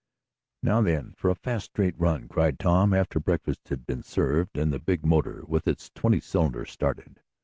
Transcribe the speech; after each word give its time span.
"Now 0.63 0.81
then 0.81 1.13
for 1.15 1.29
a 1.29 1.35
fast, 1.35 1.65
straight 1.65 1.93
run!" 1.95 2.27
cried 2.27 2.57
Tom, 2.57 2.91
after 2.91 3.19
breakfast 3.19 3.69
had 3.69 3.85
been 3.85 4.01
served, 4.01 4.57
and 4.57 4.73
the 4.73 4.79
big 4.79 5.05
motor, 5.05 5.43
with 5.45 5.67
its 5.67 5.91
twenty 5.91 6.19
cylinders, 6.19 6.71
started. 6.71 7.19